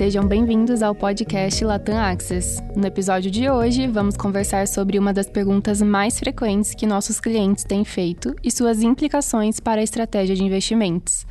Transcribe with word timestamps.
sejam 0.00 0.26
bem-vindos 0.26 0.82
ao 0.82 0.94
podcast 0.94 1.62
Latam 1.62 1.98
Access. 1.98 2.56
No 2.74 2.86
episódio 2.86 3.30
de 3.30 3.50
hoje, 3.50 3.86
vamos 3.86 4.16
conversar 4.16 4.66
sobre 4.66 4.98
uma 4.98 5.12
das 5.12 5.28
perguntas 5.28 5.82
mais 5.82 6.18
frequentes 6.18 6.74
que 6.74 6.86
nossos 6.86 7.20
clientes 7.20 7.64
têm 7.64 7.84
feito 7.84 8.34
e 8.42 8.50
suas 8.50 8.80
implicações 8.80 9.60
para 9.60 9.78
a 9.78 9.84
estratégia 9.84 10.34
de 10.34 10.42
investimentos. 10.42 11.26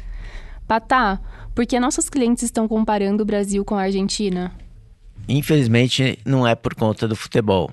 Patá, 0.68 1.20
por 1.56 1.66
que 1.66 1.80
nossos 1.80 2.12
clientes 2.12 2.44
estão 2.44 2.68
comparando 2.68 3.24
o 3.24 3.26
Brasil 3.26 3.66
com 3.66 3.74
a 3.74 3.82
Argentina? 3.82 4.54
Infelizmente, 5.28 6.20
não 6.24 6.46
é 6.46 6.54
por 6.54 6.76
conta 6.76 7.08
do 7.08 7.16
futebol. 7.16 7.72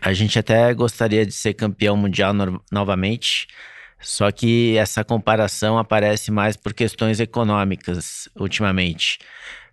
A 0.00 0.14
gente 0.14 0.38
até 0.38 0.72
gostaria 0.72 1.26
de 1.26 1.32
ser 1.32 1.52
campeão 1.52 1.94
mundial 1.94 2.32
no 2.32 2.58
novamente, 2.72 3.48
só 4.00 4.32
que 4.32 4.78
essa 4.78 5.04
comparação 5.04 5.76
aparece 5.76 6.30
mais 6.30 6.56
por 6.56 6.72
questões 6.72 7.20
econômicas 7.20 8.30
ultimamente. 8.34 9.18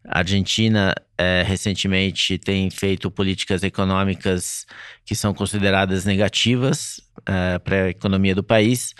A 0.07 0.19
Argentina 0.19 0.93
é, 1.17 1.43
recentemente 1.45 2.37
tem 2.37 2.69
feito 2.69 3.09
políticas 3.09 3.63
econômicas 3.63 4.65
que 5.03 5.15
são 5.15 5.33
consideradas 5.33 6.05
negativas 6.05 7.01
é, 7.25 7.57
para 7.59 7.85
a 7.85 7.89
economia 7.89 8.35
do 8.35 8.43
país, 8.43 8.93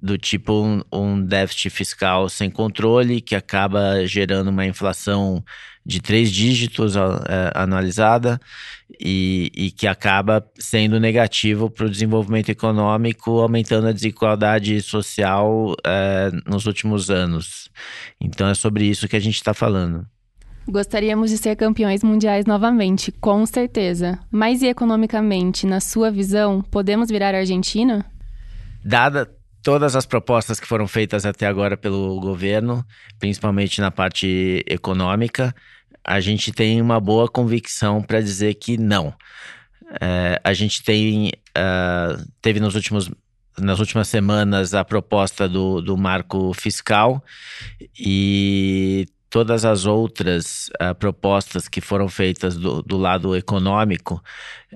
do 0.00 0.16
tipo 0.16 0.52
um, 0.64 0.82
um, 0.92 1.22
déficit 1.22 1.70
fiscal 1.70 2.28
sem 2.28 2.50
controle, 2.50 3.20
que 3.20 3.34
acaba 3.34 4.06
gerando 4.06 4.48
uma 4.48 4.64
inflação 4.64 5.44
de 5.84 6.00
três 6.00 6.30
dígitos 6.30 6.96
é, 6.96 7.00
anualizada 7.54 8.38
e, 9.00 9.50
e, 9.54 9.70
que 9.70 9.86
acaba 9.86 10.46
sendo 10.58 11.00
negativo 11.00 11.70
para 11.70 11.86
o 11.86 11.90
desenvolvimento 11.90 12.50
econômico, 12.50 13.38
aumentando 13.40 13.88
a 13.88 13.92
desigualdade 13.92 14.80
social 14.82 15.74
é, 15.84 16.30
nos 16.46 16.66
últimos 16.66 17.10
anos. 17.10 17.70
Então 18.20 18.48
é 18.48 18.54
sobre 18.54 18.84
isso 18.84 19.08
que 19.08 19.16
a 19.16 19.20
gente 19.20 19.36
está 19.36 19.54
falando. 19.54 20.06
Gostaríamos 20.70 21.30
de 21.30 21.38
ser 21.38 21.56
campeões 21.56 22.02
mundiais 22.02 22.44
novamente, 22.44 23.10
com 23.10 23.46
certeza. 23.46 24.18
Mas 24.30 24.60
e 24.60 24.66
economicamente, 24.66 25.66
na 25.66 25.80
sua 25.80 26.10
visão, 26.10 26.60
podemos 26.60 27.08
virar 27.08 27.34
Argentina? 27.34 28.04
Dada 28.84 29.30
todas 29.62 29.96
as 29.96 30.04
propostas 30.04 30.60
que 30.60 30.66
foram 30.66 30.86
feitas 30.86 31.24
até 31.24 31.46
agora 31.46 31.76
pelo 31.76 32.20
governo, 32.20 32.84
principalmente 33.18 33.80
na 33.80 33.90
parte 33.90 34.62
econômica, 34.66 35.54
a 36.04 36.20
gente 36.20 36.52
tem 36.52 36.80
uma 36.82 37.00
boa 37.00 37.28
convicção 37.28 38.02
para 38.02 38.20
dizer 38.20 38.54
que 38.54 38.76
não. 38.76 39.14
É, 40.00 40.38
a 40.44 40.52
gente 40.52 40.82
tem 40.82 41.32
uh, 41.56 42.22
teve 42.42 42.60
nos 42.60 42.74
últimos 42.74 43.10
nas 43.58 43.80
últimas 43.80 44.06
semanas 44.06 44.72
a 44.74 44.84
proposta 44.84 45.48
do, 45.48 45.80
do 45.80 45.96
marco 45.96 46.52
fiscal 46.54 47.24
e 47.98 49.06
todas 49.30 49.64
as 49.64 49.84
outras 49.84 50.70
uh, 50.80 50.94
propostas 50.94 51.68
que 51.68 51.80
foram 51.80 52.08
feitas 52.08 52.56
do, 52.56 52.82
do 52.82 52.96
lado 52.96 53.36
econômico 53.36 54.22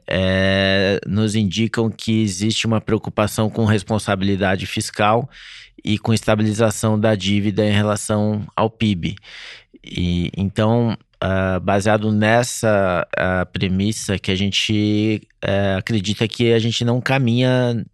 é, 0.09 1.01
nos 1.07 1.35
indicam 1.35 1.91
que 1.91 2.23
existe 2.23 2.67
uma 2.67 2.81
preocupação 2.81 3.49
com 3.49 3.65
responsabilidade 3.65 4.67
fiscal 4.67 5.29
e 5.85 5.99
com 5.99 6.13
estabilização 6.13 6.99
da 6.99 7.15
dívida 7.15 7.65
em 7.65 7.73
relação 7.73 8.47
ao 8.55 8.71
PIB. 8.71 9.17
E, 9.85 10.31
então, 10.37 10.97
uh, 11.23 11.61
baseado 11.61 12.13
nessa 12.13 13.07
uh, 13.17 13.51
premissa 13.53 14.19
que 14.19 14.31
a 14.31 14.37
gente 14.37 15.23
acredita 15.77 16.29
que 16.29 16.53
a 16.53 16.59
gente 16.61 16.85
não 16.85 17.01
caminha 17.01 17.85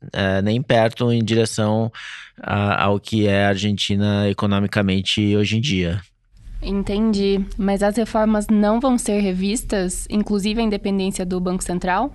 nem 0.44 0.60
perto 0.60 1.10
em 1.10 1.24
direção 1.24 1.90
ao 2.42 3.00
que 3.00 3.26
é 3.26 3.46
a 3.46 3.48
Argentina 3.48 4.28
economicamente 4.28 5.34
hoje 5.34 5.56
em 5.56 5.60
dia. 5.62 5.98
Entendi. 6.62 7.44
Mas 7.56 7.82
as 7.82 7.96
reformas 7.96 8.46
não 8.48 8.80
vão 8.80 8.98
ser 8.98 9.20
revistas, 9.20 10.06
inclusive 10.10 10.60
a 10.60 10.64
independência 10.64 11.24
do 11.24 11.40
Banco 11.40 11.62
Central? 11.62 12.12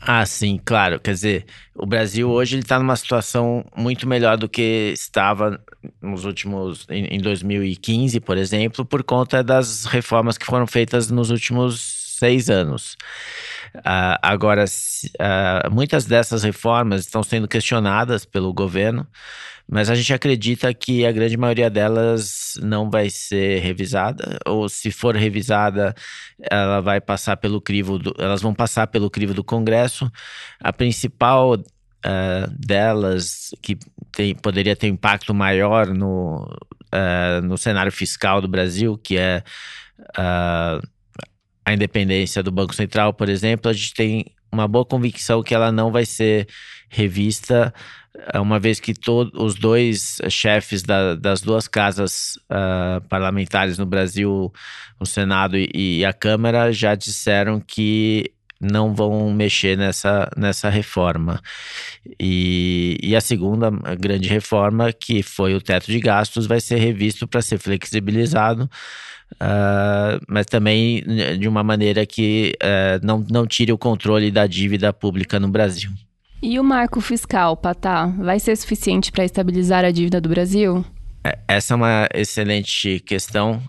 Ah, 0.00 0.24
sim, 0.24 0.60
claro. 0.64 1.00
Quer 1.00 1.12
dizer, 1.12 1.46
o 1.74 1.84
Brasil 1.84 2.30
hoje 2.30 2.58
está 2.58 2.78
numa 2.78 2.94
situação 2.96 3.64
muito 3.76 4.06
melhor 4.06 4.36
do 4.36 4.48
que 4.48 4.92
estava 4.94 5.60
nos 6.00 6.24
últimos. 6.24 6.86
Em, 6.88 7.16
em 7.16 7.18
2015, 7.18 8.20
por 8.20 8.38
exemplo, 8.38 8.84
por 8.84 9.02
conta 9.02 9.42
das 9.42 9.84
reformas 9.84 10.38
que 10.38 10.46
foram 10.46 10.66
feitas 10.66 11.10
nos 11.10 11.30
últimos 11.30 11.98
seis 12.18 12.48
anos. 12.48 12.96
Uh, 13.76 14.18
agora, 14.22 14.64
uh, 14.64 15.74
muitas 15.74 16.04
dessas 16.06 16.42
reformas 16.42 17.02
estão 17.02 17.22
sendo 17.22 17.46
questionadas 17.46 18.24
pelo 18.24 18.52
governo, 18.52 19.06
mas 19.70 19.90
a 19.90 19.94
gente 19.94 20.12
acredita 20.12 20.72
que 20.72 21.04
a 21.06 21.12
grande 21.12 21.36
maioria 21.36 21.68
delas 21.68 22.54
não 22.62 22.90
vai 22.90 23.10
ser 23.10 23.60
revisada, 23.60 24.38
ou 24.46 24.68
se 24.68 24.90
for 24.90 25.14
revisada, 25.14 25.94
ela 26.50 26.80
vai 26.80 27.00
passar 27.00 27.36
pelo 27.36 27.60
crivo, 27.60 27.98
do, 27.98 28.14
elas 28.18 28.40
vão 28.40 28.54
passar 28.54 28.86
pelo 28.86 29.10
crivo 29.10 29.34
do 29.34 29.44
Congresso. 29.44 30.10
A 30.58 30.72
principal 30.72 31.54
uh, 31.54 32.50
delas, 32.58 33.50
que 33.60 33.76
tem, 34.10 34.34
poderia 34.34 34.74
ter 34.74 34.88
impacto 34.88 35.34
maior 35.34 35.88
no, 35.88 36.48
no 37.44 37.58
cenário 37.58 37.92
fiscal 37.92 38.40
do 38.40 38.48
Brasil, 38.48 38.96
que 38.96 39.18
é 39.18 39.44
a 41.68 41.74
independência 41.74 42.42
do 42.42 42.50
Banco 42.50 42.74
Central, 42.74 43.12
por 43.12 43.28
exemplo, 43.28 43.70
a 43.70 43.74
gente 43.74 43.92
tem 43.92 44.24
uma 44.50 44.66
boa 44.66 44.84
convicção 44.84 45.42
que 45.42 45.54
ela 45.54 45.70
não 45.70 45.92
vai 45.92 46.06
ser 46.06 46.48
revista, 46.88 47.74
eh, 48.14 48.40
uma 48.40 48.58
vez 48.58 48.80
que 48.80 48.94
todos 48.94 49.38
os 49.38 49.54
dois 49.54 50.16
chefes 50.30 50.82
da, 50.82 51.14
das 51.14 51.42
duas 51.42 51.68
casas 51.68 52.36
uh, 52.50 53.06
parlamentares 53.08 53.76
no 53.76 53.84
Brasil, 53.84 54.50
o 54.98 55.04
Senado 55.04 55.58
e, 55.58 55.68
e, 55.74 56.04
a 56.06 56.12
Câmara, 56.14 56.72
já 56.72 56.94
disseram 56.94 57.60
que 57.60 58.32
não 58.60 58.94
vão 58.94 59.32
mexer 59.32 59.76
nessa, 59.76 60.28
nessa 60.36 60.68
reforma. 60.68 61.40
E, 62.20 62.98
e 63.02 63.14
a 63.14 63.20
segunda 63.20 63.70
grande 63.98 64.28
reforma, 64.28 64.92
que 64.92 65.22
foi 65.22 65.54
o 65.54 65.60
teto 65.60 65.86
de 65.86 66.00
gastos, 66.00 66.46
vai 66.46 66.60
ser 66.60 66.76
revisto 66.76 67.26
para 67.26 67.42
ser 67.42 67.58
flexibilizado 67.58 68.68
Uh, 69.34 70.18
mas 70.26 70.46
também 70.46 71.04
né, 71.06 71.36
de 71.36 71.46
uma 71.46 71.62
maneira 71.62 72.04
que 72.06 72.54
uh, 72.62 73.06
não, 73.06 73.24
não 73.30 73.46
tire 73.46 73.72
o 73.72 73.78
controle 73.78 74.30
da 74.30 74.46
dívida 74.46 74.92
pública 74.92 75.38
no 75.38 75.48
Brasil. 75.48 75.90
E 76.42 76.58
o 76.58 76.64
marco 76.64 77.00
fiscal, 77.00 77.56
Patá, 77.56 78.06
vai 78.06 78.40
ser 78.40 78.56
suficiente 78.56 79.12
para 79.12 79.24
estabilizar 79.24 79.84
a 79.84 79.90
dívida 79.90 80.20
do 80.20 80.28
Brasil? 80.28 80.84
É, 81.24 81.38
essa 81.46 81.74
é 81.74 81.76
uma 81.76 82.08
excelente 82.14 83.00
questão. 83.00 83.62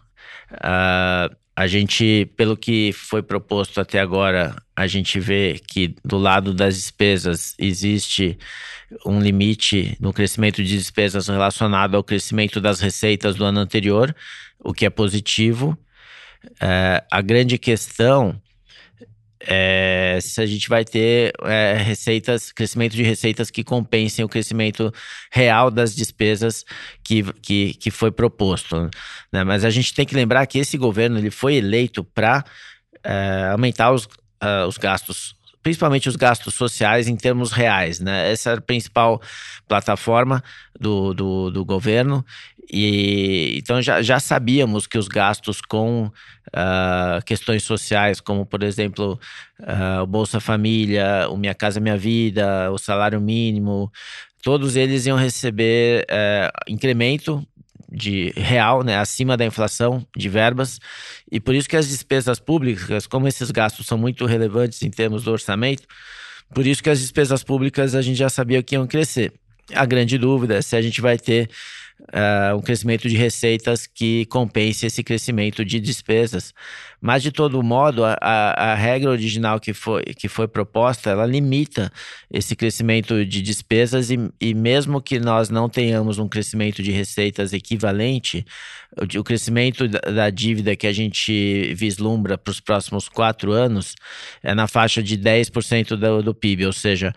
Uh, 0.53 1.35
a 1.59 1.67
gente, 1.67 2.25
pelo 2.37 2.55
que 2.55 2.93
foi 2.93 3.21
proposto 3.21 3.81
até 3.81 3.99
agora, 3.99 4.55
a 4.73 4.87
gente 4.87 5.19
vê 5.19 5.59
que 5.67 5.93
do 6.05 6.17
lado 6.17 6.53
das 6.53 6.75
despesas 6.75 7.53
existe 7.59 8.39
um 9.05 9.19
limite 9.19 9.97
no 9.99 10.13
crescimento 10.13 10.63
de 10.63 10.77
despesas 10.77 11.27
relacionado 11.27 11.97
ao 11.97 12.03
crescimento 12.03 12.61
das 12.61 12.79
receitas 12.79 13.35
do 13.35 13.43
ano 13.43 13.59
anterior, 13.59 14.15
o 14.57 14.73
que 14.73 14.85
é 14.85 14.89
positivo. 14.89 15.77
É, 16.61 17.03
a 17.11 17.19
grande 17.19 17.57
questão 17.57 18.41
é 19.41 20.19
se 20.21 20.41
a 20.41 20.45
gente 20.45 20.67
vai 20.67 20.83
ter 20.83 21.33
é, 21.43 21.73
receitas, 21.75 22.51
crescimento 22.51 22.93
de 22.93 23.03
receitas 23.03 23.49
que 23.49 23.63
compensem 23.63 24.23
o 24.23 24.29
crescimento 24.29 24.93
real 25.31 25.71
das 25.71 25.95
despesas 25.95 26.65
que, 27.03 27.23
que, 27.41 27.73
que 27.75 27.91
foi 27.91 28.11
proposto. 28.11 28.89
Né? 29.31 29.43
Mas 29.43 29.63
a 29.63 29.69
gente 29.69 29.93
tem 29.93 30.05
que 30.05 30.15
lembrar 30.15 30.45
que 30.45 30.59
esse 30.59 30.77
governo 30.77 31.17
ele 31.17 31.31
foi 31.31 31.55
eleito 31.55 32.03
para 32.03 32.43
é, 33.03 33.49
aumentar 33.51 33.91
os, 33.91 34.05
uh, 34.05 34.67
os 34.67 34.77
gastos 34.77 35.37
principalmente 35.61 36.07
os 36.07 36.15
gastos 36.15 36.53
sociais 36.53 37.07
em 37.07 37.15
termos 37.15 37.51
reais, 37.51 37.99
né? 37.99 38.31
Essa 38.31 38.51
é 38.51 38.53
a 38.53 38.61
principal 38.61 39.21
plataforma 39.67 40.41
do, 40.79 41.13
do, 41.13 41.51
do 41.51 41.65
governo 41.65 42.25
e 42.71 43.57
então 43.57 43.81
já, 43.81 44.01
já 44.01 44.19
sabíamos 44.19 44.85
que 44.85 44.97
os 44.97 45.07
gastos 45.07 45.59
com 45.59 46.05
uh, 46.05 47.25
questões 47.25 47.63
sociais, 47.63 48.21
como 48.21 48.45
por 48.45 48.61
exemplo 48.61 49.19
uh, 49.59 50.03
o 50.03 50.07
Bolsa 50.07 50.39
Família, 50.39 51.27
o 51.29 51.37
Minha 51.37 51.55
Casa 51.55 51.79
Minha 51.79 51.97
Vida, 51.97 52.71
o 52.71 52.77
salário 52.77 53.19
mínimo, 53.19 53.91
todos 54.43 54.75
eles 54.75 55.07
iam 55.07 55.17
receber 55.17 56.05
uh, 56.05 56.71
incremento 56.71 57.45
de 57.91 58.31
real, 58.37 58.83
né, 58.83 58.97
acima 58.97 59.35
da 59.35 59.43
inflação 59.43 60.05
de 60.15 60.29
verbas, 60.29 60.79
e 61.31 61.39
por 61.39 61.55
isso 61.55 61.67
que 61.67 61.75
as 61.75 61.89
despesas 61.89 62.39
públicas, 62.39 63.07
como 63.07 63.27
esses 63.27 63.49
gastos 63.49 63.87
são 63.87 63.97
muito 63.97 64.27
relevantes 64.27 64.83
em 64.83 64.91
termos 64.91 65.23
do 65.23 65.31
orçamento, 65.31 65.87
por 66.53 66.67
isso 66.67 66.83
que 66.83 66.89
as 66.91 66.99
despesas 66.99 67.43
públicas 67.43 67.95
a 67.95 68.01
gente 68.03 68.17
já 68.17 68.29
sabia 68.29 68.61
que 68.61 68.75
iam 68.75 68.85
crescer. 68.85 69.33
A 69.73 69.85
grande 69.85 70.17
dúvida 70.17 70.55
é 70.55 70.61
se 70.61 70.75
a 70.75 70.81
gente 70.81 71.01
vai 71.01 71.17
ter 71.17 71.49
uh, 71.99 72.55
um 72.57 72.61
crescimento 72.61 73.07
de 73.09 73.15
receitas 73.15 73.85
que 73.87 74.25
compense 74.25 74.85
esse 74.85 75.03
crescimento 75.03 75.63
de 75.63 75.79
despesas. 75.79 76.53
Mas, 77.01 77.23
de 77.23 77.31
todo 77.31 77.61
modo, 77.63 78.03
a, 78.03 78.17
a, 78.19 78.71
a, 78.71 78.75
regra 78.75 79.09
original 79.09 79.59
que 79.59 79.73
foi, 79.73 80.03
que 80.03 80.27
foi 80.27 80.47
proposta, 80.47 81.09
ela 81.09 81.25
limita 81.25 81.91
esse 82.29 82.55
crescimento 82.55 83.25
de 83.25 83.41
despesas 83.41 84.11
e, 84.11 84.17
e 84.39 84.53
mesmo 84.53 85.01
que 85.01 85.19
nós 85.19 85.49
não 85.49 85.69
tenhamos 85.69 86.19
um 86.19 86.27
crescimento 86.27 86.83
de 86.83 86.91
receitas 86.91 87.53
equivalente, 87.53 88.45
o, 88.97 89.19
o 89.19 89.23
crescimento 89.23 89.87
da, 89.87 89.99
da, 89.99 90.29
dívida 90.29 90.75
que 90.75 90.87
a 90.87 90.93
gente 90.93 91.73
vislumbra 91.73 92.37
para 92.37 92.51
os 92.51 92.59
próximos 92.59 93.07
quatro 93.07 93.51
anos 93.51 93.95
é 94.43 94.53
na 94.53 94.67
faixa 94.67 95.01
de 95.01 95.17
10% 95.17 95.95
do, 95.95 96.21
do 96.21 96.33
PIB, 96.33 96.65
ou 96.65 96.73
seja, 96.73 97.13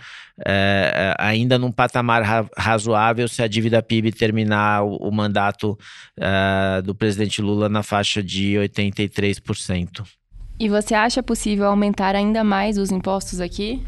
é, 0.46 0.92
é, 0.94 1.14
ainda 1.18 1.58
num 1.58 1.70
patamar 1.70 2.22
ra 2.22 2.46
razoável 2.56 3.28
se 3.28 3.42
a 3.42 3.46
dívida 3.46 3.82
PIB 3.82 4.12
terminar 4.12 4.82
o, 4.82 4.96
o 4.96 5.12
mandato 5.12 5.78
é, 6.18 6.80
do 6.82 6.94
presidente 6.94 7.42
Lula 7.42 7.68
na 7.68 7.82
faixa 7.82 8.22
de 8.22 8.54
83%. 8.54 9.71
E 10.58 10.68
você 10.68 10.94
acha 10.94 11.22
possível 11.22 11.66
aumentar 11.66 12.14
ainda 12.14 12.44
mais 12.44 12.78
os 12.78 12.90
impostos 12.90 13.40
aqui? 13.40 13.82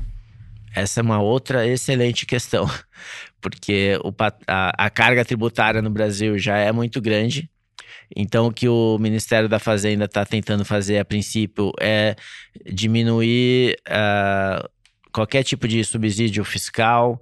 Essa 0.75 1.01
é 1.01 1.03
uma 1.03 1.21
outra 1.23 1.67
excelente 1.67 2.27
questão, 2.27 2.69
porque 3.41 3.99
o, 4.03 4.13
a, 4.49 4.87
a 4.87 4.91
carga 4.91 5.25
tributária 5.25 5.81
no 5.81 5.91
Brasil 5.91 6.37
já 6.37 6.57
é 6.57 6.73
muito 6.73 7.01
grande. 7.01 7.49
Então, 8.15 8.49
o 8.49 8.53
que 8.53 8.69
o 8.69 8.99
Ministério 8.99 9.49
da 9.49 9.59
Fazenda 9.59 10.05
está 10.05 10.25
tentando 10.25 10.65
fazer 10.65 10.99
a 10.99 11.05
princípio 11.05 11.73
é 11.81 12.17
diminuir 12.67 13.77
uh, 13.89 14.69
qualquer 15.13 15.43
tipo 15.45 15.67
de 15.67 15.83
subsídio 15.85 16.45
fiscal, 16.45 17.21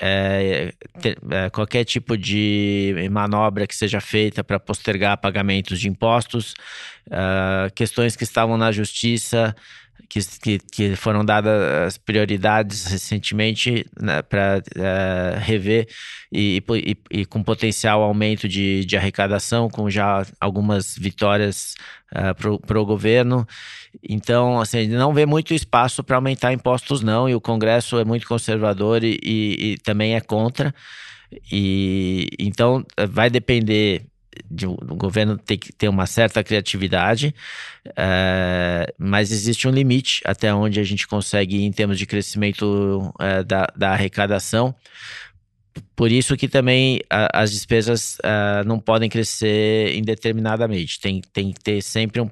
é, 0.00 0.72
é, 1.30 1.50
qualquer 1.50 1.84
tipo 1.84 2.16
de 2.16 2.94
manobra 3.10 3.66
que 3.66 3.74
seja 3.74 4.00
feita 4.00 4.42
para 4.42 4.58
postergar 4.58 5.16
pagamentos 5.18 5.78
de 5.80 5.88
impostos, 5.88 6.54
uh, 7.08 7.72
questões 7.74 8.16
que 8.16 8.24
estavam 8.24 8.56
na 8.56 8.72
justiça, 8.72 9.54
que, 10.20 10.58
que, 10.58 10.96
foram 10.96 11.24
dadas 11.24 11.96
prioridades 11.96 12.84
recentemente 12.84 13.86
né, 13.98 14.20
para 14.20 14.62
uh, 14.76 14.82
é, 14.82 15.38
rever 15.38 15.88
e, 16.30 16.62
e, 16.68 16.96
e, 17.10 17.24
com 17.24 17.42
potencial 17.42 18.02
aumento 18.02 18.46
de, 18.46 18.84
de 18.84 18.94
arrecadação, 18.94 19.70
com 19.70 19.88
já 19.88 20.26
algumas 20.38 20.94
vitórias 20.98 21.74
uh, 22.12 22.60
para 22.66 22.78
o 22.78 22.84
governo. 22.84 23.46
Então, 24.06 24.60
assim, 24.60 24.86
não 24.86 25.14
vê 25.14 25.24
muito 25.24 25.54
espaço 25.54 26.04
para 26.04 26.16
aumentar 26.16 26.52
impostos, 26.52 27.00
não, 27.00 27.26
e 27.26 27.34
o 27.34 27.40
Congresso 27.40 27.98
é 27.98 28.04
muito 28.04 28.28
conservador 28.28 29.02
e, 29.02 29.18
e 29.22 29.78
também 29.82 30.14
é 30.14 30.20
contra. 30.20 30.74
E 31.50 32.28
então 32.38 32.84
vai 33.08 33.30
depender 33.30 34.04
de, 34.50 34.66
o 34.66 34.76
governo 34.76 35.36
tem 35.36 35.58
que 35.58 35.72
ter 35.72 35.88
uma 35.88 36.06
certa 36.06 36.42
criatividade, 36.42 37.34
é, 37.96 38.92
mas 38.98 39.32
existe 39.32 39.66
um 39.66 39.70
limite 39.70 40.22
até 40.24 40.52
onde 40.52 40.80
a 40.80 40.84
gente 40.84 41.06
consegue 41.06 41.56
ir 41.56 41.64
em 41.64 41.72
termos 41.72 41.98
de 41.98 42.06
crescimento 42.06 43.12
é, 43.18 43.42
da, 43.42 43.66
da 43.76 43.90
arrecadação. 43.90 44.74
Por 45.96 46.12
isso 46.12 46.36
que 46.36 46.48
também 46.48 47.00
a, 47.08 47.42
as 47.42 47.50
despesas 47.50 48.18
uh, 48.18 48.66
não 48.66 48.78
podem 48.78 49.08
crescer 49.08 49.96
indeterminadamente. 49.96 51.00
Tem, 51.00 51.22
tem 51.32 51.52
que 51.52 51.60
ter 51.60 51.82
sempre 51.82 52.20
um, 52.20 52.28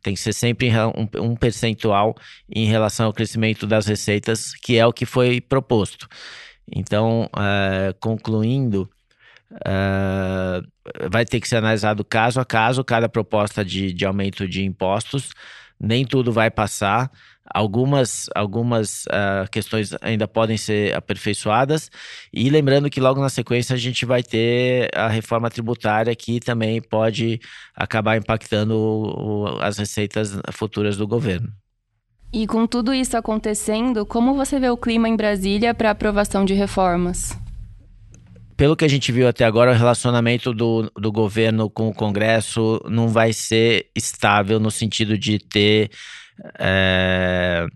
tem 0.00 0.14
que 0.14 0.20
ser 0.20 0.32
sempre 0.32 0.70
um, 0.70 1.08
um 1.20 1.34
percentual 1.34 2.14
em 2.48 2.66
relação 2.66 3.06
ao 3.06 3.12
crescimento 3.12 3.66
das 3.66 3.86
receitas, 3.86 4.54
que 4.54 4.78
é 4.78 4.86
o 4.86 4.92
que 4.92 5.06
foi 5.06 5.40
proposto. 5.40 6.06
Então, 6.72 7.28
concluindo, 8.00 8.88
uh, 9.54 11.08
vai 11.10 11.24
ter 11.24 11.40
que 11.40 11.48
ser 11.48 11.56
analisado 11.56 12.04
caso 12.04 12.40
a 12.40 12.44
caso 12.44 12.84
cada 12.84 13.08
proposta 13.08 13.64
de, 13.64 13.92
de 13.92 14.04
aumento 14.04 14.48
de 14.48 14.64
impostos. 14.64 15.30
Nem 15.80 16.04
tudo 16.04 16.32
vai 16.32 16.50
passar. 16.50 17.10
Algumas, 17.52 18.30
algumas 18.34 19.04
uh, 19.06 19.50
questões 19.50 19.94
ainda 20.00 20.26
podem 20.26 20.56
ser 20.56 20.94
aperfeiçoadas. 20.94 21.90
E 22.32 22.48
lembrando 22.48 22.88
que 22.88 23.00
logo 23.00 23.20
na 23.20 23.28
sequência 23.28 23.74
a 23.74 23.78
gente 23.78 24.06
vai 24.06 24.22
ter 24.22 24.88
a 24.94 25.08
reforma 25.08 25.50
tributária 25.50 26.14
que 26.14 26.40
também 26.40 26.80
pode 26.80 27.40
acabar 27.74 28.16
impactando 28.16 28.74
o, 28.76 29.58
as 29.60 29.76
receitas 29.76 30.38
futuras 30.52 30.96
do 30.96 31.06
governo. 31.06 31.52
E 32.32 32.46
com 32.46 32.66
tudo 32.66 32.92
isso 32.92 33.16
acontecendo, 33.16 34.04
como 34.04 34.34
você 34.34 34.58
vê 34.58 34.68
o 34.68 34.76
clima 34.76 35.08
em 35.08 35.14
Brasília 35.14 35.74
para 35.74 35.90
aprovação 35.90 36.44
de 36.44 36.54
reformas? 36.54 37.43
Pelo 38.56 38.76
que 38.76 38.84
a 38.84 38.88
gente 38.88 39.10
viu 39.10 39.28
até 39.28 39.44
agora, 39.44 39.72
o 39.72 39.74
relacionamento 39.74 40.52
do, 40.52 40.90
do 40.96 41.10
governo 41.10 41.68
com 41.68 41.88
o 41.88 41.94
Congresso 41.94 42.80
não 42.88 43.08
vai 43.08 43.32
ser 43.32 43.90
estável 43.94 44.60
no 44.60 44.70
sentido 44.70 45.18
de 45.18 45.38
ter, 45.38 45.90
é, 46.58 47.66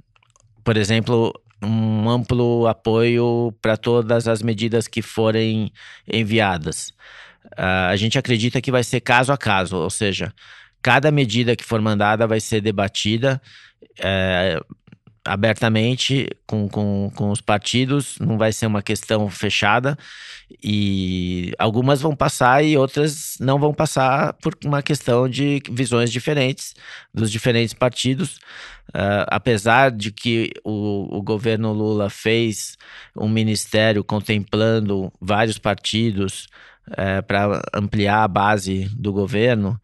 por 0.63 0.77
exemplo, 0.77 1.33
um 1.63 2.09
amplo 2.09 2.67
apoio 2.67 3.53
para 3.61 3.77
todas 3.77 4.29
as 4.29 4.43
medidas 4.43 4.87
que 4.87 5.03
forem 5.03 5.73
enviadas. 6.07 6.91
Uh, 7.57 7.91
a 7.91 7.97
gente 7.97 8.19
acredita 8.19 8.61
que 8.61 8.71
vai 8.71 8.85
ser 8.85 9.01
caso 9.01 9.33
a 9.33 9.39
caso, 9.39 9.77
ou 9.77 9.91
seja, 9.91 10.33
cada 10.83 11.11
medida 11.11 11.57
que 11.57 11.65
for 11.65 11.81
mandada 11.81 12.27
vai 12.27 12.41
ser 12.41 12.61
debatida. 12.61 13.41
É, 13.99 14.61
abertamente 15.29 16.29
com, 16.47 16.69
com, 16.69 17.11
com 17.15 17.31
os 17.31 17.41
partidos, 17.41 18.19
não 18.19 18.39
vai 18.39 18.53
ser 18.53 18.67
uma 18.67 18.83
questão 18.83 19.29
fechada 19.29 19.97
e 20.63 21.53
algumas 21.59 22.01
vão 22.01 22.17
passar 22.17 22.65
e 22.65 22.77
outras 22.77 23.37
não 23.39 23.59
vão 23.59 23.75
passar 23.75 24.33
por 24.35 24.57
uma 24.65 24.83
questão 24.83 25.29
de 25.29 25.63
visões 25.71 26.11
diferentes 26.11 26.75
dos 27.13 27.31
diferentes 27.31 27.75
partidos. 27.75 28.39
Uh, 28.89 29.29
apesar 29.29 29.91
de 29.91 30.11
que 30.11 30.51
o, 30.65 31.19
o 31.19 31.23
governo 31.23 31.75
Lula 31.75 32.09
fez 32.09 32.79
um 33.15 33.29
ministério 33.29 34.03
contemplando 34.03 35.13
vários 35.21 35.59
partidos, 35.59 36.47
é, 36.97 37.23
para 37.23 37.63
ampliar 37.75 38.25
a 38.25 38.29
base 38.29 38.89
do 38.97 39.13
governo, 39.13 39.81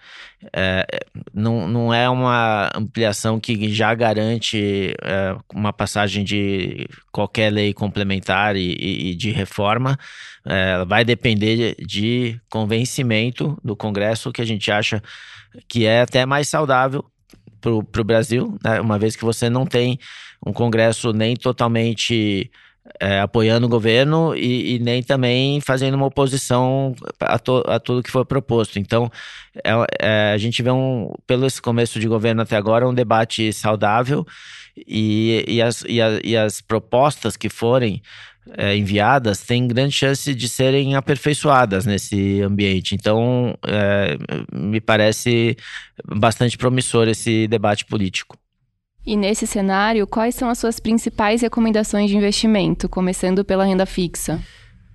é, 0.52 0.86
não, 1.32 1.66
não 1.68 1.94
é 1.94 2.08
uma 2.08 2.70
ampliação 2.74 3.40
que 3.40 3.72
já 3.72 3.94
garante 3.94 4.94
é, 5.02 5.36
uma 5.52 5.72
passagem 5.72 6.24
de 6.24 6.86
qualquer 7.10 7.50
lei 7.50 7.72
complementar 7.72 8.56
e, 8.56 9.10
e 9.10 9.14
de 9.14 9.30
reforma. 9.30 9.98
É, 10.44 10.84
vai 10.84 11.04
depender 11.04 11.74
de, 11.76 11.86
de 11.86 12.40
convencimento 12.50 13.58
do 13.64 13.76
Congresso, 13.76 14.32
que 14.32 14.42
a 14.42 14.46
gente 14.46 14.70
acha 14.70 15.02
que 15.68 15.86
é 15.86 16.02
até 16.02 16.26
mais 16.26 16.48
saudável 16.48 17.04
para 17.60 18.00
o 18.00 18.04
Brasil, 18.04 18.58
né? 18.62 18.80
uma 18.80 18.98
vez 18.98 19.16
que 19.16 19.24
você 19.24 19.48
não 19.48 19.64
tem 19.64 19.98
um 20.46 20.52
Congresso 20.52 21.12
nem 21.12 21.34
totalmente 21.34 22.50
é, 23.00 23.20
apoiando 23.20 23.66
o 23.66 23.68
governo 23.68 24.34
e, 24.36 24.76
e, 24.76 24.78
nem 24.78 25.02
também 25.02 25.60
fazendo 25.60 25.94
uma 25.94 26.06
oposição 26.06 26.94
a, 27.18 27.38
to, 27.38 27.62
a 27.66 27.78
tudo 27.78 28.02
que 28.02 28.10
foi 28.10 28.24
proposto. 28.24 28.78
Então, 28.78 29.10
é, 29.64 29.72
é, 30.00 30.32
a 30.32 30.38
gente 30.38 30.62
vê, 30.62 30.70
um, 30.70 31.12
pelo 31.26 31.46
esse 31.46 31.60
começo 31.60 31.98
de 31.98 32.06
governo 32.06 32.42
até 32.42 32.56
agora, 32.56 32.88
um 32.88 32.94
debate 32.94 33.52
saudável 33.52 34.26
e, 34.76 35.44
e, 35.48 35.62
as, 35.62 35.82
e, 35.88 36.00
a, 36.00 36.20
e 36.22 36.36
as 36.36 36.60
propostas 36.60 37.36
que 37.36 37.48
forem 37.48 38.02
é, 38.52 38.76
enviadas 38.76 39.40
têm 39.40 39.66
grande 39.66 39.92
chance 39.92 40.34
de 40.34 40.48
serem 40.48 40.94
aperfeiçoadas 40.94 41.86
nesse 41.86 42.42
ambiente. 42.42 42.94
Então, 42.94 43.56
é, 43.66 44.16
me 44.52 44.80
parece 44.80 45.56
bastante 46.04 46.58
promissor 46.58 47.08
esse 47.08 47.48
debate 47.48 47.84
político. 47.86 48.36
E 49.06 49.16
nesse 49.16 49.46
cenário, 49.46 50.06
quais 50.06 50.34
são 50.34 50.48
as 50.48 50.58
suas 50.58 50.80
principais 50.80 51.42
recomendações 51.42 52.08
de 52.08 52.16
investimento, 52.16 52.88
começando 52.88 53.44
pela 53.44 53.64
renda 53.64 53.84
fixa? 53.84 54.40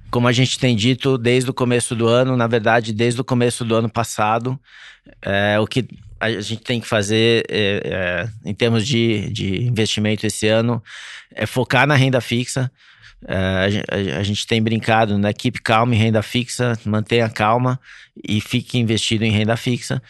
Como 0.10 0.28
a 0.28 0.32
gente 0.32 0.58
tem 0.58 0.76
dito 0.76 1.16
desde 1.16 1.52
o 1.52 1.54
começo 1.54 1.96
do 1.96 2.08
ano, 2.08 2.36
na 2.36 2.48
verdade, 2.48 2.92
desde 2.92 3.22
o 3.22 3.24
começo 3.24 3.64
do 3.64 3.76
ano 3.76 3.88
passado, 3.88 4.60
é, 5.22 5.60
o 5.60 5.68
que 5.68 5.88
a 6.20 6.32
gente 6.32 6.64
tem 6.64 6.82
que 6.82 6.88
fazer 6.88 7.46
é, 7.48 7.82
é, 7.86 8.50
em 8.50 8.54
termos 8.54 8.86
de, 8.86 9.30
de 9.30 9.64
investimento 9.64 10.26
esse 10.26 10.48
ano 10.48 10.84
é 11.32 11.46
focar 11.46 11.86
na 11.86 11.96
renda 11.96 12.20
fixa. 12.20 12.72
É, 13.28 14.18
a, 14.18 14.24
gente 14.24 14.48
tem 14.48 14.62
brincado, 14.62 15.20
né? 15.20 15.32
Keep 15.32 15.62
calm 15.62 15.94
em 15.94 15.98
renda 15.98 16.24
fixa, 16.24 16.74
mantenha 16.84 17.30
calma 17.30 17.80
e 18.28 18.42
fique 18.42 18.80
investido 18.80 19.24
em 19.24 19.32
renda 19.32 19.56
fixa. 19.56 20.02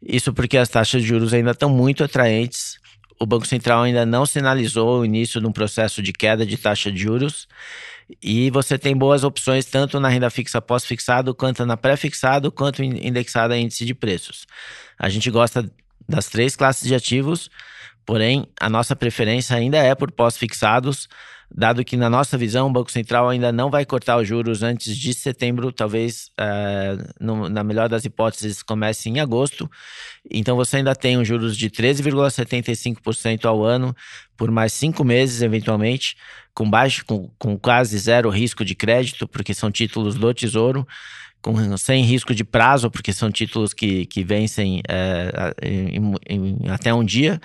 Isso 0.00 0.32
porque 0.32 0.56
as 0.56 0.68
taxas 0.68 1.02
de 1.02 1.08
juros 1.08 1.34
ainda 1.34 1.50
estão 1.50 1.68
muito 1.68 2.04
atraentes 2.04 2.78
o 3.20 3.26
Banco 3.26 3.46
Central 3.46 3.82
ainda 3.82 4.06
não 4.06 4.24
sinalizou 4.24 5.00
o 5.00 5.04
início 5.04 5.40
de 5.40 5.46
um 5.46 5.52
processo 5.52 6.02
de 6.02 6.12
queda 6.12 6.46
de 6.46 6.56
taxa 6.56 6.90
de 6.90 7.00
juros 7.00 7.48
e 8.22 8.50
você 8.50 8.78
tem 8.78 8.96
boas 8.96 9.22
opções 9.22 9.66
tanto 9.66 10.00
na 10.00 10.08
renda 10.08 10.30
fixa 10.30 10.62
pós-fixado, 10.62 11.34
quanto 11.34 11.66
na 11.66 11.76
pré-fixado, 11.76 12.50
quanto 12.50 12.82
indexada 12.82 13.54
a 13.54 13.58
índice 13.58 13.84
de 13.84 13.94
preços. 13.94 14.46
A 14.98 15.08
gente 15.08 15.30
gosta 15.30 15.70
das 16.08 16.26
três 16.26 16.56
classes 16.56 16.88
de 16.88 16.94
ativos, 16.94 17.50
porém 18.06 18.46
a 18.58 18.70
nossa 18.70 18.96
preferência 18.96 19.54
ainda 19.54 19.76
é 19.76 19.94
por 19.94 20.10
pós-fixados, 20.10 21.08
dado 21.54 21.84
que, 21.84 21.96
na 21.96 22.10
nossa 22.10 22.36
visão, 22.36 22.68
o 22.68 22.72
Banco 22.72 22.90
Central 22.90 23.28
ainda 23.28 23.50
não 23.50 23.70
vai 23.70 23.84
cortar 23.84 24.18
os 24.18 24.28
juros 24.28 24.62
antes 24.62 24.96
de 24.96 25.14
setembro, 25.14 25.72
talvez, 25.72 26.30
é, 26.38 26.96
no, 27.20 27.48
na 27.48 27.64
melhor 27.64 27.88
das 27.88 28.04
hipóteses, 28.04 28.62
comece 28.62 29.08
em 29.08 29.20
agosto. 29.20 29.70
Então, 30.30 30.56
você 30.56 30.76
ainda 30.76 30.94
tem 30.94 31.16
um 31.16 31.24
juros 31.24 31.56
de 31.56 31.70
13,75% 31.70 33.44
ao 33.46 33.64
ano 33.64 33.94
por 34.36 34.50
mais 34.50 34.72
cinco 34.72 35.02
meses, 35.04 35.42
eventualmente, 35.42 36.16
com 36.54 36.68
baixo, 36.68 37.04
com, 37.04 37.30
com 37.38 37.58
quase 37.58 37.98
zero 37.98 38.28
risco 38.30 38.64
de 38.64 38.74
crédito, 38.74 39.26
porque 39.26 39.54
são 39.54 39.70
títulos 39.70 40.14
do 40.14 40.32
Tesouro 40.34 40.86
com, 41.42 41.76
sem 41.76 42.02
risco 42.02 42.34
de 42.34 42.44
prazo, 42.44 42.90
porque 42.90 43.12
são 43.12 43.30
títulos 43.30 43.72
que, 43.72 44.06
que 44.06 44.24
vencem 44.24 44.82
é, 44.88 45.54
em, 45.62 46.14
em, 46.28 46.68
até 46.68 46.92
um 46.92 47.04
dia, 47.04 47.40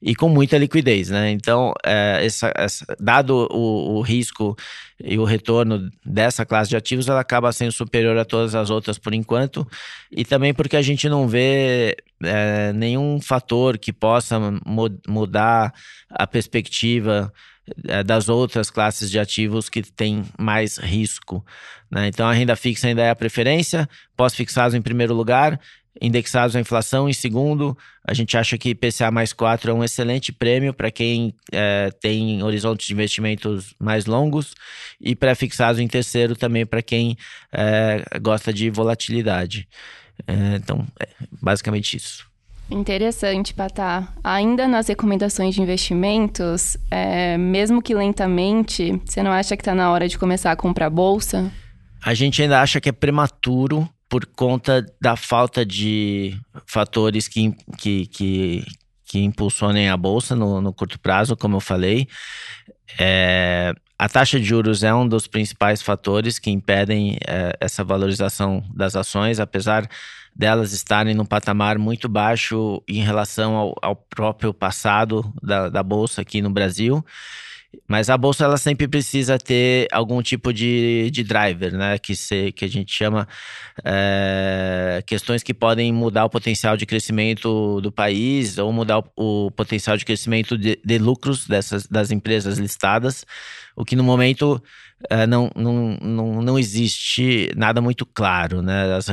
e 0.00 0.14
com 0.14 0.28
muita 0.28 0.58
liquidez. 0.58 1.10
Né? 1.10 1.30
Então, 1.30 1.72
é, 1.84 2.20
essa, 2.24 2.52
essa, 2.54 2.84
dado 2.98 3.48
o, 3.50 3.96
o, 3.96 4.00
risco 4.00 4.56
e 5.02 5.18
o 5.18 5.24
retorno 5.24 5.90
dessa 6.04 6.44
classe 6.44 6.70
de 6.70 6.76
ativos, 6.76 7.08
ela 7.08 7.20
acaba 7.20 7.52
sendo 7.52 7.72
superior 7.72 8.16
a 8.18 8.24
todas 8.24 8.54
as 8.54 8.70
outras 8.70 8.98
por 8.98 9.14
enquanto, 9.14 9.66
e 10.10 10.24
também 10.24 10.52
porque 10.52 10.76
a 10.76 10.82
gente 10.82 11.08
não 11.08 11.28
vê 11.28 11.96
é, 12.22 12.72
nenhum 12.72 13.20
fator 13.20 13.78
que 13.78 13.92
possa 13.92 14.38
mudar 15.06 15.72
a 16.10 16.26
perspectiva 16.26 17.32
das 18.04 18.28
outras 18.28 18.70
classes 18.70 19.10
de 19.10 19.18
ativos 19.18 19.68
que 19.68 19.82
têm 19.82 20.24
mais 20.38 20.76
risco. 20.78 21.44
Né? 21.90 22.08
Então 22.08 22.26
a 22.26 22.32
renda 22.32 22.56
fixa 22.56 22.88
ainda 22.88 23.02
é 23.02 23.10
a 23.10 23.16
preferência, 23.16 23.88
pós-fixados 24.16 24.74
em 24.74 24.82
primeiro 24.82 25.14
lugar, 25.14 25.60
indexados 26.00 26.54
à 26.54 26.60
inflação 26.60 27.08
em 27.08 27.12
segundo. 27.12 27.76
A 28.04 28.12
gente 28.14 28.36
acha 28.36 28.56
que 28.58 28.70
IPCA 28.70 29.10
mais 29.10 29.32
4 29.32 29.70
é 29.70 29.74
um 29.74 29.82
excelente 29.82 30.32
prêmio 30.32 30.72
para 30.74 30.90
quem 30.90 31.34
é, 31.52 31.90
tem 32.00 32.42
horizontes 32.42 32.86
de 32.86 32.92
investimentos 32.92 33.74
mais 33.78 34.06
longos 34.06 34.54
e 35.00 35.16
pré-fixados 35.16 35.80
em 35.80 35.88
terceiro 35.88 36.36
também 36.36 36.66
para 36.66 36.82
quem 36.82 37.16
é, 37.52 38.04
gosta 38.20 38.52
de 38.52 38.70
volatilidade. 38.70 39.68
É, 40.26 40.56
então, 40.56 40.86
é 41.00 41.08
basicamente 41.40 41.96
isso. 41.96 42.26
Interessante, 42.70 43.54
Patá. 43.54 44.12
Ainda 44.24 44.66
nas 44.66 44.88
recomendações 44.88 45.54
de 45.54 45.62
investimentos, 45.62 46.76
é, 46.90 47.38
mesmo 47.38 47.80
que 47.80 47.94
lentamente, 47.94 49.00
você 49.04 49.22
não 49.22 49.30
acha 49.30 49.56
que 49.56 49.62
está 49.62 49.74
na 49.74 49.90
hora 49.90 50.08
de 50.08 50.18
começar 50.18 50.50
a 50.50 50.56
comprar 50.56 50.90
bolsa? 50.90 51.50
A 52.04 52.12
gente 52.12 52.42
ainda 52.42 52.60
acha 52.60 52.80
que 52.80 52.88
é 52.88 52.92
prematuro 52.92 53.88
por 54.08 54.26
conta 54.26 54.84
da 55.00 55.16
falta 55.16 55.64
de 55.64 56.36
fatores 56.66 57.28
que, 57.28 57.52
que, 57.78 58.06
que, 58.06 58.64
que 59.04 59.18
impulsionem 59.20 59.88
a 59.88 59.96
bolsa 59.96 60.34
no, 60.34 60.60
no 60.60 60.72
curto 60.72 60.98
prazo, 60.98 61.36
como 61.36 61.56
eu 61.56 61.60
falei. 61.60 62.08
É, 62.98 63.72
a 63.98 64.08
taxa 64.08 64.38
de 64.38 64.44
juros 64.44 64.82
é 64.82 64.94
um 64.94 65.08
dos 65.08 65.26
principais 65.26 65.80
fatores 65.80 66.38
que 66.38 66.50
impedem 66.50 67.18
é, 67.26 67.56
essa 67.60 67.82
valorização 67.82 68.62
das 68.74 68.94
ações, 68.94 69.40
apesar 69.40 69.88
delas 70.34 70.72
estarem 70.72 71.14
num 71.14 71.24
patamar 71.24 71.78
muito 71.78 72.08
baixo 72.08 72.82
em 72.86 73.02
relação 73.02 73.56
ao, 73.56 73.74
ao 73.80 73.96
próprio 73.96 74.52
passado 74.52 75.32
da, 75.42 75.70
da 75.70 75.82
bolsa 75.82 76.20
aqui 76.20 76.42
no 76.42 76.50
Brasil. 76.50 77.02
Mas 77.88 78.10
a 78.10 78.16
bolsa 78.16 78.44
ela 78.44 78.56
sempre 78.56 78.88
precisa 78.88 79.38
ter 79.38 79.86
algum 79.92 80.20
tipo 80.22 80.52
de, 80.52 81.10
de 81.10 81.22
driver, 81.22 81.72
né? 81.72 81.98
Que, 81.98 82.16
se, 82.16 82.52
que 82.52 82.64
a 82.64 82.68
gente 82.68 82.92
chama 82.92 83.28
é, 83.84 85.02
questões 85.06 85.42
que 85.42 85.54
podem 85.54 85.92
mudar 85.92 86.24
o 86.24 86.30
potencial 86.30 86.76
de 86.76 86.86
crescimento 86.86 87.80
do 87.80 87.92
país 87.92 88.58
ou 88.58 88.72
mudar 88.72 88.98
o, 88.98 89.46
o 89.46 89.50
potencial 89.50 89.96
de 89.96 90.04
crescimento 90.04 90.58
de, 90.58 90.78
de, 90.84 90.98
lucros 90.98 91.46
dessas 91.46 91.86
das 91.86 92.10
empresas 92.10 92.58
listadas, 92.58 93.24
o 93.76 93.84
que 93.84 93.94
no 93.94 94.02
momento 94.02 94.62
é, 95.10 95.26
não, 95.26 95.50
não, 95.54 95.98
não, 96.00 96.42
não 96.42 96.58
existe 96.58 97.50
nada 97.56 97.80
muito 97.80 98.04
claro, 98.06 98.62
né? 98.62 98.94
As, 98.94 99.06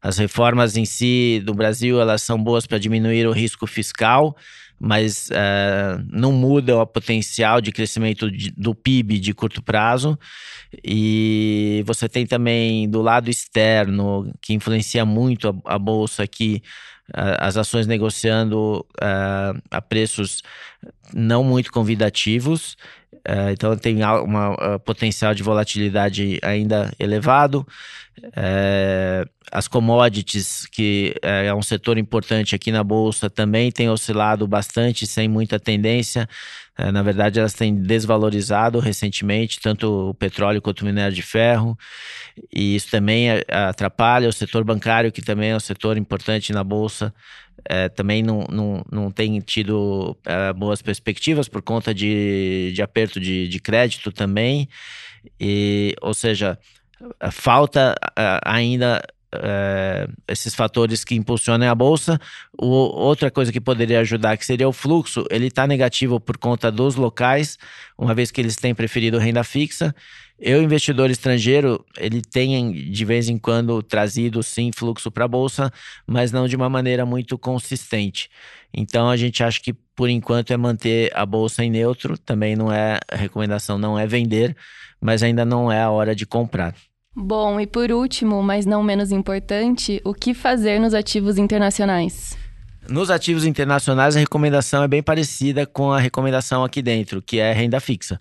as 0.00 0.18
reformas 0.18 0.76
em 0.76 0.84
si 0.84 1.42
do 1.44 1.54
Brasil 1.54 2.00
elas 2.00 2.22
são 2.22 2.42
boas 2.42 2.66
para 2.66 2.78
diminuir 2.78 3.26
o 3.26 3.32
risco 3.32 3.66
fiscal 3.66 4.36
mas 4.84 5.28
uh, 5.30 6.04
não 6.10 6.32
muda 6.32 6.76
o 6.76 6.84
potencial 6.84 7.60
de 7.60 7.70
crescimento 7.70 8.28
de, 8.28 8.50
do 8.50 8.74
PIB 8.74 9.20
de 9.20 9.32
curto 9.32 9.62
prazo. 9.62 10.18
E 10.84 11.84
você 11.86 12.08
tem 12.08 12.26
também 12.26 12.90
do 12.90 13.00
lado 13.00 13.30
externo, 13.30 14.34
que 14.42 14.52
influencia 14.52 15.04
muito 15.04 15.48
a, 15.48 15.74
a 15.74 15.78
bolsa 15.78 16.24
aqui, 16.24 16.60
as 17.14 17.56
ações 17.56 17.86
negociando 17.86 18.84
uh, 19.00 19.62
a 19.70 19.80
preços 19.80 20.42
não 21.14 21.44
muito 21.44 21.70
convidativos. 21.70 22.76
Então 23.52 23.76
tem 23.76 23.98
um 24.04 24.78
potencial 24.84 25.34
de 25.34 25.42
volatilidade 25.42 26.38
ainda 26.42 26.92
elevado. 26.98 27.66
É, 28.36 29.24
as 29.50 29.68
commodities, 29.68 30.66
que 30.66 31.14
é, 31.22 31.46
é 31.46 31.54
um 31.54 31.62
setor 31.62 31.98
importante 31.98 32.54
aqui 32.54 32.70
na 32.70 32.82
Bolsa, 32.82 33.28
também 33.28 33.70
tem 33.70 33.88
oscilado 33.88 34.46
bastante, 34.46 35.06
sem 35.06 35.28
muita 35.28 35.58
tendência. 35.58 36.28
É, 36.76 36.90
na 36.90 37.02
verdade, 37.02 37.38
elas 37.38 37.52
têm 37.52 37.74
desvalorizado 37.74 38.78
recentemente, 38.78 39.60
tanto 39.60 40.10
o 40.10 40.14
petróleo 40.14 40.62
quanto 40.62 40.80
o 40.80 40.86
minério 40.86 41.14
de 41.14 41.22
ferro, 41.22 41.76
e 42.52 42.74
isso 42.74 42.90
também 42.90 43.30
é, 43.30 43.44
atrapalha 43.48 44.28
o 44.28 44.32
setor 44.32 44.64
bancário, 44.64 45.12
que 45.12 45.20
também 45.20 45.50
é 45.50 45.56
um 45.56 45.60
setor 45.60 45.98
importante 45.98 46.52
na 46.52 46.64
Bolsa. 46.64 47.12
É, 47.68 47.88
também 47.88 48.22
não, 48.22 48.46
não, 48.50 48.84
não 48.90 49.10
tem 49.10 49.38
tido 49.40 50.16
é, 50.24 50.52
boas 50.52 50.80
perspectivas 50.80 51.46
por 51.46 51.60
conta 51.62 51.94
de, 51.94 52.72
de 52.74 52.82
aperto 52.82 53.20
de, 53.20 53.46
de 53.48 53.60
crédito 53.60 54.10
também. 54.10 54.68
E, 55.38 55.94
ou 56.00 56.14
seja, 56.14 56.58
falta 57.30 57.94
ainda 58.44 59.02
uh, 59.34 60.12
esses 60.28 60.54
fatores 60.54 61.04
que 61.04 61.14
impulsionam 61.14 61.68
a 61.68 61.74
bolsa. 61.74 62.20
O, 62.56 62.66
outra 62.66 63.30
coisa 63.30 63.52
que 63.52 63.60
poderia 63.60 64.00
ajudar, 64.00 64.36
que 64.36 64.46
seria 64.46 64.68
o 64.68 64.72
fluxo, 64.72 65.24
ele 65.30 65.46
está 65.46 65.66
negativo 65.66 66.20
por 66.20 66.36
conta 66.36 66.70
dos 66.70 66.96
locais, 66.96 67.58
uma 67.96 68.14
vez 68.14 68.30
que 68.30 68.40
eles 68.40 68.56
têm 68.56 68.74
preferido 68.74 69.18
renda 69.18 69.44
fixa. 69.44 69.94
Eu, 70.38 70.60
investidor 70.60 71.08
estrangeiro, 71.10 71.84
ele 71.96 72.20
tem 72.20 72.72
de 72.72 73.04
vez 73.04 73.28
em 73.28 73.38
quando 73.38 73.80
trazido 73.82 74.42
sim 74.42 74.70
fluxo 74.74 75.10
para 75.10 75.24
a 75.24 75.28
bolsa, 75.28 75.72
mas 76.06 76.32
não 76.32 76.48
de 76.48 76.56
uma 76.56 76.68
maneira 76.68 77.06
muito 77.06 77.38
consistente. 77.38 78.28
Então 78.74 79.08
a 79.08 79.16
gente 79.16 79.44
acha 79.44 79.60
que 79.60 79.72
por 79.94 80.08
enquanto 80.08 80.52
é 80.52 80.56
manter 80.56 81.12
a 81.14 81.24
bolsa 81.24 81.64
em 81.64 81.70
neutro. 81.70 82.18
Também 82.18 82.56
não 82.56 82.72
é 82.72 82.98
a 83.10 83.16
recomendação, 83.16 83.78
não 83.78 83.98
é 83.98 84.06
vender, 84.06 84.56
mas 85.00 85.22
ainda 85.22 85.44
não 85.44 85.70
é 85.70 85.80
a 85.80 85.90
hora 85.90 86.14
de 86.14 86.26
comprar. 86.26 86.74
Bom, 87.14 87.60
e 87.60 87.66
por 87.66 87.92
último, 87.92 88.42
mas 88.42 88.64
não 88.64 88.82
menos 88.82 89.12
importante, 89.12 90.00
o 90.04 90.14
que 90.14 90.32
fazer 90.32 90.80
nos 90.80 90.94
ativos 90.94 91.36
internacionais? 91.36 92.36
Nos 92.88 93.10
ativos 93.10 93.44
internacionais, 93.44 94.16
a 94.16 94.20
recomendação 94.20 94.82
é 94.82 94.88
bem 94.88 95.02
parecida 95.02 95.66
com 95.66 95.92
a 95.92 96.00
recomendação 96.00 96.64
aqui 96.64 96.80
dentro, 96.80 97.20
que 97.20 97.38
é 97.38 97.52
renda 97.52 97.78
fixa. 97.80 98.18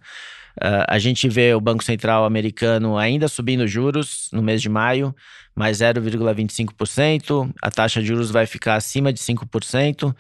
Uh, 0.62 0.83
a 0.88 1.00
gente 1.00 1.29
vê 1.29 1.53
o 1.53 1.62
Banco 1.62 1.83
Central 1.83 2.25
americano 2.25 2.98
ainda 2.98 3.29
subindo 3.29 3.65
juros 3.65 4.27
no 4.33 4.43
mês 4.43 4.62
de 4.62 4.67
maio, 4.67 5.15
mais 5.55 5.77
0,25%. 5.77 7.50
A 7.62 7.71
taxa 7.71 8.01
de 8.01 8.07
juros 8.07 8.29
vai 8.29 8.45
ficar 8.45 8.75
acima 8.75 9.13
de 9.13 9.19
5%. 9.19 10.13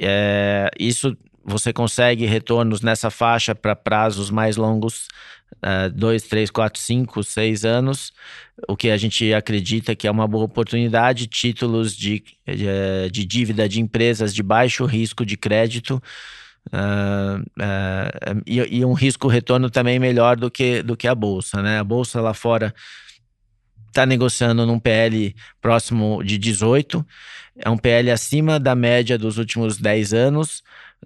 É, 0.00 0.70
isso 0.78 1.16
você 1.44 1.72
consegue 1.72 2.26
retornos 2.26 2.80
nessa 2.80 3.10
faixa 3.10 3.54
para 3.54 3.74
prazos 3.74 4.30
mais 4.30 4.56
longos, 4.56 5.08
uh, 5.56 5.90
dois, 5.92 6.22
três, 6.24 6.50
quatro, 6.50 6.80
cinco, 6.80 7.22
seis 7.22 7.64
anos, 7.64 8.12
o 8.68 8.76
que 8.76 8.90
a 8.90 8.96
gente 8.96 9.32
acredita 9.32 9.96
que 9.96 10.06
é 10.06 10.10
uma 10.10 10.26
boa 10.26 10.44
oportunidade, 10.44 11.26
títulos 11.26 11.96
de, 11.96 12.22
de, 12.46 12.68
eh, 12.68 13.08
de 13.10 13.24
dívida 13.24 13.68
de 13.68 13.80
empresas 13.80 14.34
de 14.34 14.42
baixo 14.42 14.84
risco 14.84 15.24
de 15.24 15.36
crédito, 15.36 16.02
Uh, 16.68 17.40
uh, 17.58 18.42
e, 18.46 18.58
e, 18.58 18.84
um 18.84 18.92
risco 18.92 19.26
retorno 19.26 19.70
também 19.70 19.98
melhor 19.98 20.36
do 20.36 20.50
que, 20.50 20.82
do 20.82 20.94
que 20.94 21.08
a 21.08 21.14
bolsa, 21.14 21.62
né? 21.62 21.78
A 21.78 21.84
bolsa 21.84 22.20
lá 22.20 22.34
fora 22.34 22.74
está 23.88 24.04
negociando 24.04 24.66
num 24.66 24.78
PL 24.78 25.34
próximo 25.60 26.22
de 26.22 26.38
18, 26.38 27.04
é 27.58 27.68
um 27.68 27.78
PL 27.78 28.10
acima 28.10 28.60
da 28.60 28.74
média 28.74 29.18
dos 29.18 29.36
últimos 29.36 29.78
10 29.78 30.12
anos, 30.14 30.62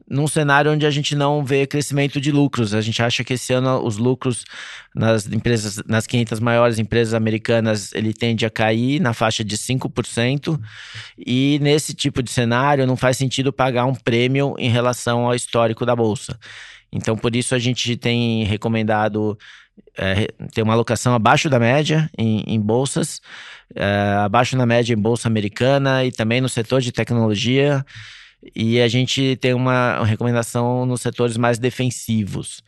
num 0.08 0.26
cenário 0.26 0.70
onde 0.70 0.84
a 0.84 0.90
gente 0.90 1.14
não 1.14 1.44
vê 1.44 1.66
crescimento 1.66 2.20
de 2.20 2.30
lucros. 2.30 2.74
A 2.74 2.80
gente 2.80 3.02
acha 3.02 3.24
que 3.24 3.34
esse 3.34 3.52
ano 3.52 3.82
os 3.84 3.96
lucros 3.96 4.44
nas 4.94 5.26
empresas, 5.26 5.82
nas 5.86 6.06
500 6.06 6.40
maiores 6.40 6.78
empresas 6.78 7.14
americanas, 7.14 7.92
ele 7.94 8.12
tende 8.12 8.44
a 8.44 8.50
cair 8.50 9.00
na 9.00 9.14
faixa 9.14 9.42
de 9.42 9.56
5%. 9.56 10.60
E 11.18 11.58
nesse 11.62 11.94
tipo 11.94 12.22
de 12.22 12.30
cenário 12.30 12.86
não 12.86 12.96
faz 12.96 13.16
sentido 13.16 13.52
pagar 13.52 13.86
um 13.86 13.94
prêmio 13.94 14.54
em 14.58 14.68
relação 14.68 15.26
ao 15.26 15.34
histórico 15.34 15.86
da 15.86 15.96
bolsa. 15.96 16.38
Então, 16.92 17.16
por 17.16 17.34
isso 17.34 17.54
a 17.54 17.58
gente 17.58 17.96
tem 17.96 18.44
recomendado 18.44 19.36
é, 19.96 20.28
ter 20.52 20.62
uma 20.62 20.74
alocação 20.74 21.14
abaixo 21.14 21.48
da 21.48 21.58
média 21.58 22.08
em, 22.16 22.44
em 22.46 22.60
bolsas, 22.60 23.20
é, 23.74 23.84
abaixo 24.24 24.56
da 24.56 24.66
média 24.66 24.92
em 24.92 24.98
bolsa 24.98 25.28
americana 25.28 26.04
e 26.04 26.12
também 26.12 26.40
no 26.40 26.48
setor 26.48 26.80
de 26.80 26.92
tecnologia 26.92 27.84
e 28.54 28.80
a 28.80 28.88
gente 28.88 29.36
tem 29.36 29.54
uma 29.54 30.04
recomendação 30.04 30.84
nos 30.84 31.00
setores 31.00 31.36
mais 31.36 31.58
defensivos. 31.58 32.62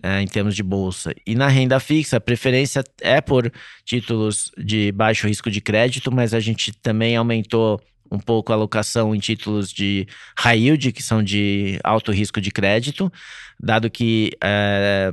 É, 0.00 0.22
em 0.22 0.28
termos 0.28 0.54
de 0.54 0.62
bolsa. 0.62 1.12
E 1.26 1.34
na 1.34 1.48
renda 1.48 1.80
fixa, 1.80 2.18
a 2.18 2.20
preferência 2.20 2.84
é 3.00 3.20
por 3.20 3.52
títulos 3.84 4.52
de 4.56 4.92
baixo 4.92 5.26
risco 5.26 5.50
de 5.50 5.60
crédito, 5.60 6.12
mas 6.12 6.32
a 6.32 6.38
gente 6.38 6.72
também 6.72 7.16
aumentou 7.16 7.80
um 8.10 8.18
pouco 8.18 8.52
a 8.52 8.54
alocação 8.54 9.14
em 9.14 9.18
títulos 9.18 9.72
de 9.72 10.06
high 10.38 10.58
yield, 10.58 10.92
que 10.92 11.02
são 11.02 11.22
de 11.22 11.78
alto 11.84 12.12
risco 12.12 12.40
de 12.40 12.50
crédito, 12.50 13.12
dado 13.60 13.90
que 13.90 14.30
é, 14.42 15.12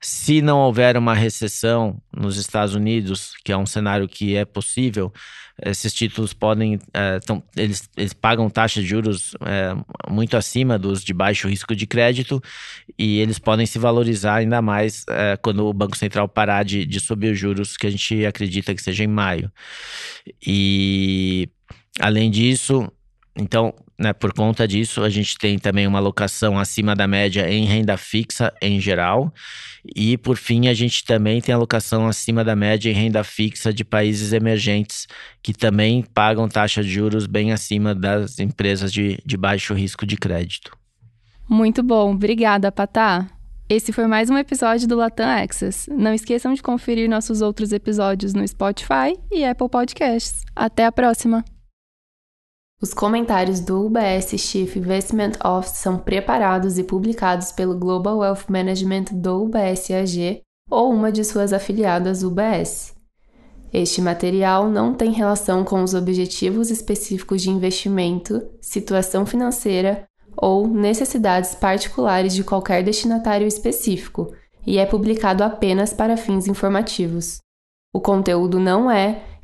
se 0.00 0.40
não 0.40 0.58
houver 0.58 0.96
uma 0.96 1.14
recessão 1.14 2.00
nos 2.16 2.36
Estados 2.36 2.74
Unidos, 2.74 3.34
que 3.44 3.52
é 3.52 3.56
um 3.56 3.66
cenário 3.66 4.08
que 4.08 4.36
é 4.36 4.44
possível, 4.44 5.12
esses 5.62 5.92
títulos 5.92 6.32
podem, 6.32 6.78
é, 6.94 7.18
tão, 7.20 7.42
eles, 7.54 7.88
eles 7.96 8.12
pagam 8.12 8.48
taxas 8.48 8.82
de 8.82 8.88
juros 8.88 9.34
é, 9.44 9.74
muito 10.08 10.36
acima 10.36 10.78
dos 10.78 11.04
de 11.04 11.12
baixo 11.12 11.48
risco 11.48 11.74
de 11.76 11.86
crédito 11.86 12.42
e 12.98 13.18
eles 13.18 13.38
podem 13.38 13.66
se 13.66 13.78
valorizar 13.78 14.36
ainda 14.36 14.62
mais 14.62 15.04
quando 15.42 15.66
o 15.66 15.72
Banco 15.72 15.96
Central 15.96 16.28
parar 16.28 16.64
de, 16.64 16.86
de 16.86 17.00
subir 17.00 17.32
os 17.32 17.38
juros, 17.38 17.76
que 17.76 17.86
a 17.86 17.90
gente 17.90 18.24
acredita 18.24 18.74
que 18.74 18.82
seja 18.82 19.04
em 19.04 19.08
maio. 19.08 19.50
E 20.46 21.48
Além 21.98 22.30
disso, 22.30 22.90
então, 23.36 23.74
né, 23.98 24.12
por 24.12 24.32
conta 24.32 24.66
disso, 24.66 25.02
a 25.02 25.08
gente 25.08 25.36
tem 25.38 25.58
também 25.58 25.86
uma 25.86 25.98
alocação 25.98 26.58
acima 26.58 26.94
da 26.94 27.06
média 27.06 27.50
em 27.50 27.64
renda 27.64 27.96
fixa 27.96 28.52
em 28.60 28.80
geral. 28.80 29.32
E, 29.94 30.16
por 30.18 30.36
fim, 30.36 30.68
a 30.68 30.74
gente 30.74 31.04
também 31.04 31.40
tem 31.40 31.54
alocação 31.54 32.06
acima 32.06 32.44
da 32.44 32.54
média 32.56 32.90
em 32.90 32.94
renda 32.94 33.24
fixa 33.24 33.72
de 33.72 33.84
países 33.84 34.32
emergentes, 34.32 35.06
que 35.42 35.52
também 35.52 36.02
pagam 36.14 36.48
taxa 36.48 36.82
de 36.82 36.90
juros 36.90 37.26
bem 37.26 37.52
acima 37.52 37.94
das 37.94 38.38
empresas 38.38 38.92
de, 38.92 39.18
de 39.24 39.36
baixo 39.36 39.74
risco 39.74 40.06
de 40.06 40.16
crédito. 40.16 40.76
Muito 41.48 41.82
bom, 41.82 42.14
obrigada, 42.14 42.70
Patá. 42.70 43.26
Esse 43.68 43.92
foi 43.92 44.06
mais 44.06 44.28
um 44.30 44.36
episódio 44.36 44.88
do 44.88 44.96
Latam 44.96 45.28
Access. 45.28 45.88
Não 45.88 46.12
esqueçam 46.12 46.52
de 46.54 46.62
conferir 46.62 47.08
nossos 47.08 47.40
outros 47.40 47.72
episódios 47.72 48.34
no 48.34 48.46
Spotify 48.46 49.16
e 49.30 49.44
Apple 49.44 49.68
Podcasts. 49.68 50.42
Até 50.56 50.84
a 50.84 50.92
próxima! 50.92 51.44
Os 52.82 52.94
comentários 52.94 53.60
do 53.60 53.84
UBS 53.84 54.30
Chief 54.38 54.74
Investment 54.74 55.32
Office 55.44 55.76
são 55.76 55.98
preparados 55.98 56.78
e 56.78 56.82
publicados 56.82 57.52
pelo 57.52 57.78
Global 57.78 58.20
Wealth 58.20 58.46
Management 58.48 59.04
do 59.12 59.42
UBS 59.42 59.90
AG 59.90 60.40
ou 60.70 60.90
uma 60.90 61.12
de 61.12 61.22
suas 61.22 61.52
afiliadas 61.52 62.22
UBS. 62.22 62.94
Este 63.70 64.00
material 64.00 64.70
não 64.70 64.94
tem 64.94 65.12
relação 65.12 65.62
com 65.62 65.82
os 65.82 65.92
objetivos 65.92 66.70
específicos 66.70 67.42
de 67.42 67.50
investimento, 67.50 68.48
situação 68.62 69.26
financeira 69.26 70.06
ou 70.34 70.66
necessidades 70.66 71.54
particulares 71.54 72.32
de 72.32 72.42
qualquer 72.42 72.82
destinatário 72.82 73.46
específico 73.46 74.34
e 74.66 74.78
é 74.78 74.86
publicado 74.86 75.44
apenas 75.44 75.92
para 75.92 76.16
fins 76.16 76.48
informativos. 76.48 77.40
O 77.92 78.00
conteúdo 78.00 78.58
não 78.58 78.90
é 78.90 79.22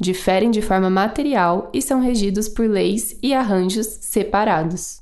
diferem 0.00 0.50
de 0.50 0.62
forma 0.62 0.88
material 0.88 1.70
e 1.72 1.82
são 1.82 2.00
regidos 2.00 2.48
por 2.48 2.68
leis 2.68 3.16
e 3.22 3.34
arranjos 3.34 3.86
separados. 3.86 5.00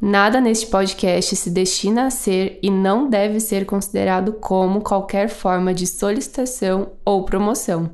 Nada 0.00 0.40
neste 0.40 0.68
podcast 0.68 1.34
se 1.34 1.50
destina 1.50 2.06
a 2.06 2.10
ser 2.10 2.60
e 2.62 2.70
não 2.70 3.10
deve 3.10 3.40
ser 3.40 3.66
considerado 3.66 4.34
como 4.34 4.80
qualquer 4.80 5.28
forma 5.28 5.74
de 5.74 5.88
solicitação 5.88 6.92
ou 7.04 7.24
promoção. 7.24 7.90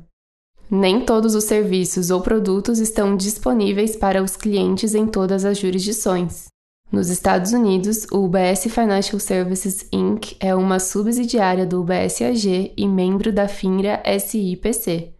Nem 0.69 1.01
todos 1.01 1.33
os 1.33 1.45
serviços 1.45 2.11
ou 2.11 2.21
produtos 2.21 2.79
estão 2.79 3.15
disponíveis 3.15 3.95
para 3.95 4.21
os 4.21 4.35
clientes 4.35 4.93
em 4.93 5.07
todas 5.07 5.45
as 5.45 5.57
jurisdições. 5.57 6.45
Nos 6.91 7.09
Estados 7.09 7.53
Unidos, 7.53 8.05
o 8.11 8.25
UBS 8.25 8.65
Financial 8.69 9.19
Services 9.19 9.87
Inc. 9.91 10.35
é 10.39 10.53
uma 10.53 10.79
subsidiária 10.79 11.65
do 11.65 11.81
UBS 11.81 12.21
AG 12.21 12.73
e 12.77 12.87
membro 12.87 13.33
da 13.33 13.47
FINRA 13.47 14.03
SIPC. 14.19 15.14